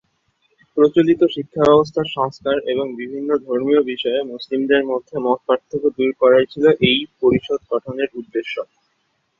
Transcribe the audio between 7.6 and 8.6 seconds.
গঠনের উদ্দেশ্য।